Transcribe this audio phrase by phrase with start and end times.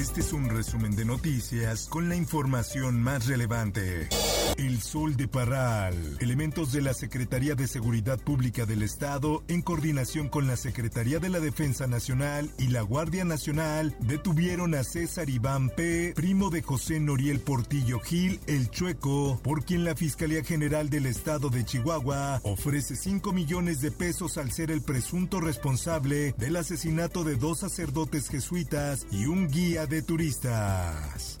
[0.00, 4.08] Este es un resumen de noticias con la información más relevante.
[4.56, 5.94] El Sol de Parral.
[6.20, 11.28] Elementos de la Secretaría de Seguridad Pública del Estado, en coordinación con la Secretaría de
[11.28, 16.98] la Defensa Nacional y la Guardia Nacional, detuvieron a César Iván P., primo de José
[16.98, 22.96] Noriel Portillo Gil, el Chueco, por quien la Fiscalía General del Estado de Chihuahua ofrece
[22.96, 29.06] 5 millones de pesos al ser el presunto responsable del asesinato de dos sacerdotes jesuitas
[29.10, 31.36] y un guía de turistas.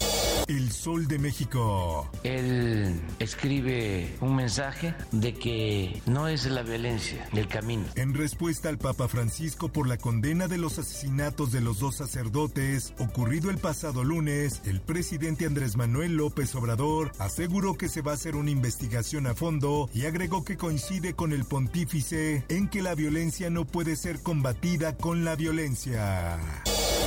[0.48, 2.10] El Sol de México.
[2.24, 7.84] Él escribe un mensaje de que no es la violencia el camino.
[7.94, 12.92] En respuesta al Papa Francisco por la condena de los asesinatos de los dos sacerdotes
[12.98, 18.14] ocurrido el pasado lunes, el presidente Andrés Manuel López Obrador aseguró que se va a
[18.14, 22.96] hacer una investigación a fondo y agregó que coincide con el pontífice en que la
[22.96, 26.40] violencia no puede ser combatida con la violencia.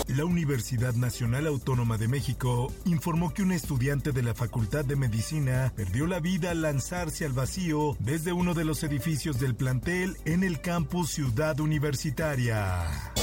[0.08, 5.72] La Universidad Nacional Autónoma de México informó que un estudiante de la Facultad de Medicina
[5.76, 10.44] perdió la vida al lanzarse al vacío desde uno de los edificios del plantel en
[10.44, 13.14] el campus Ciudad Universitaria.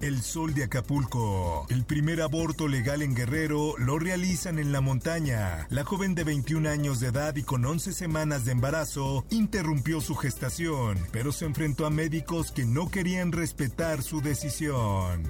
[0.00, 1.66] El Sol de Acapulco.
[1.68, 5.66] El primer aborto legal en Guerrero lo realizan en la montaña.
[5.68, 10.14] La joven de 21 años de edad y con 11 semanas de embarazo interrumpió su
[10.14, 15.22] gestación, pero se enfrentó a médicos que no querían respetar su decisión.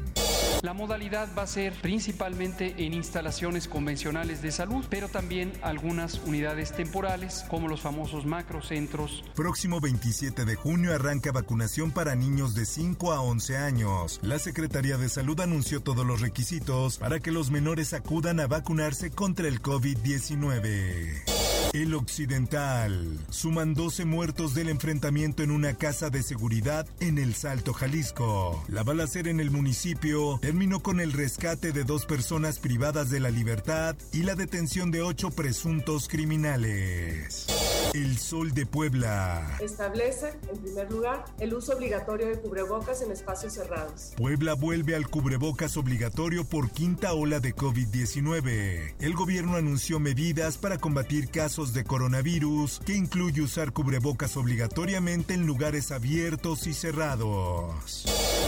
[0.62, 6.72] La modalidad va a ser principalmente en instalaciones convencionales de salud, pero también algunas unidades
[6.72, 9.24] temporales, como los famosos macrocentros.
[9.34, 14.20] Próximo 27 de junio arranca vacunación para niños de 5 a 11 años.
[14.22, 19.10] La Secretaría de Salud anunció todos los requisitos para que los menores acudan a vacunarse
[19.10, 21.29] contra el COVID-19.
[21.72, 23.18] El Occidental.
[23.30, 28.64] Suman 12 muertos del enfrentamiento en una casa de seguridad en El Salto, Jalisco.
[28.68, 33.30] La balacera en el municipio terminó con el rescate de dos personas privadas de la
[33.30, 37.46] libertad y la detención de ocho presuntos criminales.
[37.94, 39.56] El Sol de Puebla.
[39.60, 44.12] Establece, en primer lugar, el uso obligatorio de cubrebocas en espacios cerrados.
[44.16, 48.94] Puebla vuelve al cubrebocas obligatorio por quinta ola de COVID-19.
[49.00, 55.46] El gobierno anunció medidas para combatir casos de coronavirus que incluye usar cubrebocas obligatoriamente en
[55.46, 58.04] lugares abiertos y cerrados.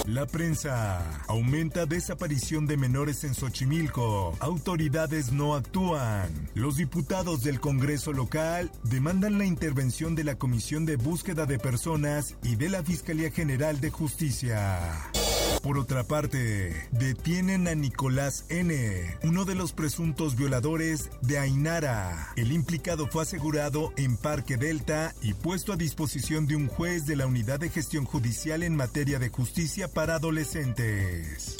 [0.06, 1.22] La prensa.
[1.26, 4.36] Aumenta desaparición de menores en Xochimilco.
[4.40, 6.48] Autoridades no actúan.
[6.54, 12.36] Los diputados del Congreso local demandan la intervención de la Comisión de Búsqueda de Personas
[12.42, 14.80] y de la Fiscalía General de Justicia.
[15.62, 18.74] Por otra parte, detienen a Nicolás N.,
[19.22, 22.32] uno de los presuntos violadores de Ainara.
[22.34, 27.14] El implicado fue asegurado en Parque Delta y puesto a disposición de un juez de
[27.14, 31.56] la Unidad de Gestión Judicial en materia de justicia para adolescentes.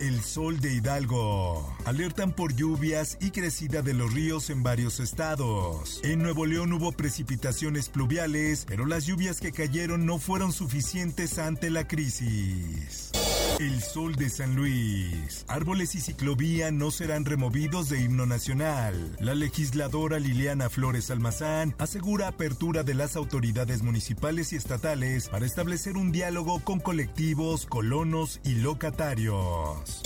[0.00, 1.74] El sol de Hidalgo.
[1.86, 6.00] Alertan por lluvias y crecida de los ríos en varios estados.
[6.04, 11.70] En Nuevo León hubo precipitaciones pluviales, pero las lluvias que cayeron no fueron suficientes ante
[11.70, 13.12] la crisis.
[13.58, 15.46] El sol de San Luis.
[15.48, 19.16] Árboles y ciclovía no serán removidos de himno nacional.
[19.18, 25.96] La legisladora Liliana Flores Almazán asegura apertura de las autoridades municipales y estatales para establecer
[25.96, 30.02] un diálogo con colectivos, colonos y locatarios.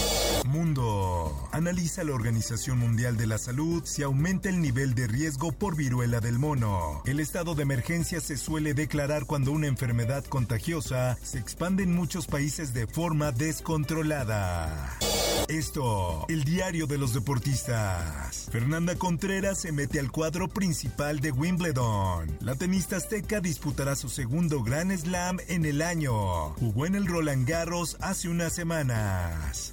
[0.46, 1.48] Mundo.
[1.52, 6.20] Analiza la Organización Mundial de la Salud si aumenta el nivel de riesgo por viruela
[6.20, 7.02] del mono.
[7.06, 12.26] El estado de emergencia se suele declarar cuando una enfermedad contagiosa se expande en muchos
[12.26, 14.98] países de forma descontrolada.
[15.48, 18.48] Esto, el diario de los deportistas.
[18.50, 22.38] Fernanda Contreras se mete al cuadro principal de Wimbledon.
[22.40, 26.50] La tenista azteca disputará su segundo Grand Slam en el año.
[26.50, 29.70] Jugó en el Roland Garros hace unas semanas.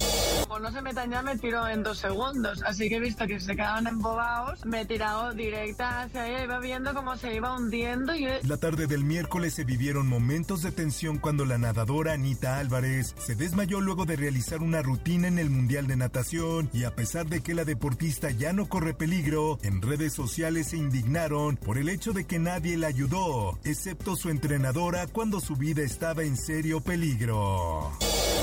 [0.60, 2.62] No se metan ya, me tiro en dos segundos.
[2.64, 4.64] Así que he visto que se quedaban embobados.
[4.64, 6.44] Me tirado directa hacia ella.
[6.44, 8.14] Iba viendo cómo se iba hundiendo.
[8.14, 8.26] Y...
[8.42, 13.34] La tarde del miércoles se vivieron momentos de tensión cuando la nadadora Anita Álvarez se
[13.34, 16.70] desmayó luego de realizar una rutina en el Mundial de Natación.
[16.72, 20.76] Y a pesar de que la deportista ya no corre peligro, en redes sociales se
[20.76, 25.82] indignaron por el hecho de que nadie la ayudó, excepto su entrenadora cuando su vida
[25.82, 27.92] estaba en serio peligro.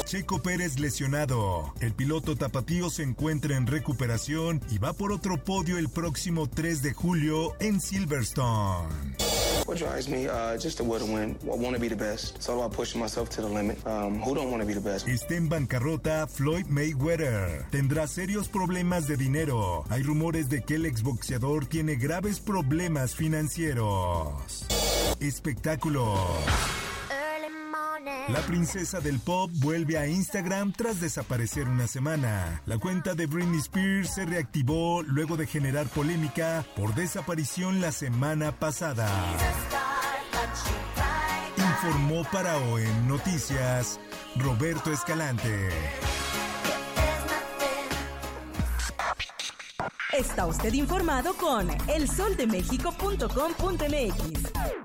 [0.05, 1.73] Checo Pérez lesionado.
[1.79, 6.83] El piloto tapatío se encuentra en recuperación y va por otro podio el próximo 3
[6.83, 9.15] de julio en Silverstone.
[9.65, 10.27] What drives me?
[10.27, 11.35] Uh, just the will to win.
[11.43, 12.35] I want to be the best.
[12.35, 13.79] It's all about pushing myself to the limit.
[13.87, 15.07] Um, who don't want to be the best?
[15.07, 17.65] Está en bancarrota Floyd Mayweather.
[17.71, 19.85] Tendrá serios problemas de dinero.
[19.89, 24.67] Hay rumores de que el exboxeador tiene graves problemas financieros.
[25.19, 26.15] Espectáculo.
[28.30, 32.63] La princesa del pop vuelve a Instagram tras desaparecer una semana.
[32.66, 38.51] La cuenta de Britney Spears se reactivó luego de generar polémica por desaparición la semana
[38.51, 39.07] pasada.
[41.56, 44.00] Informó para OEM Noticias
[44.38, 45.69] Roberto Escalante.
[50.13, 54.84] Está usted informado con elsoldemexico.com.mx.